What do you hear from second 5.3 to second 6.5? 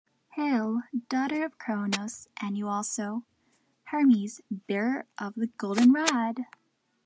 the golden rod!